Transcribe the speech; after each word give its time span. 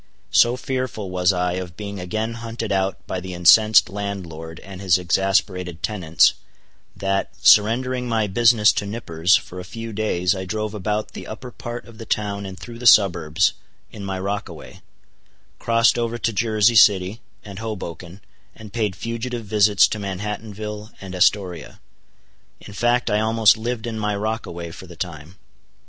So 0.31 0.57
fearful 0.57 1.11
was 1.11 1.31
I 1.31 1.53
of 1.61 1.77
being 1.77 1.99
again 1.99 2.33
hunted 2.33 2.71
out 2.71 3.05
by 3.05 3.19
the 3.19 3.35
incensed 3.35 3.87
landlord 3.87 4.59
and 4.61 4.81
his 4.81 4.97
exasperated 4.97 5.83
tenants, 5.83 6.33
that, 6.97 7.29
surrendering 7.45 8.09
my 8.09 8.25
business 8.25 8.73
to 8.73 8.87
Nippers, 8.87 9.35
for 9.35 9.59
a 9.59 9.63
few 9.63 9.93
days 9.93 10.33
I 10.35 10.43
drove 10.45 10.73
about 10.73 11.11
the 11.11 11.27
upper 11.27 11.51
part 11.51 11.85
of 11.85 11.99
the 11.99 12.07
town 12.07 12.47
and 12.47 12.57
through 12.57 12.79
the 12.79 12.87
suburbs, 12.87 13.53
in 13.91 14.03
my 14.03 14.17
rockaway; 14.19 14.81
crossed 15.59 15.99
over 15.99 16.17
to 16.17 16.33
Jersey 16.33 16.73
City 16.75 17.21
and 17.45 17.59
Hoboken, 17.59 18.21
and 18.55 18.73
paid 18.73 18.95
fugitive 18.95 19.45
visits 19.45 19.87
to 19.89 19.99
Manhattanville 19.99 20.89
and 20.99 21.13
Astoria. 21.13 21.79
In 22.59 22.73
fact 22.73 23.11
I 23.11 23.19
almost 23.19 23.55
lived 23.55 23.85
in 23.85 23.99
my 23.99 24.15
rockaway 24.15 24.71
for 24.71 24.87
the 24.87 24.95
time. 24.95 25.35